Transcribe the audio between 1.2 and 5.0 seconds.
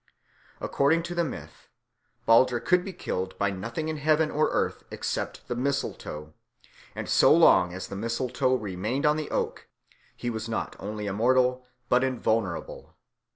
myth, Balder could be killed by nothing in heaven or earth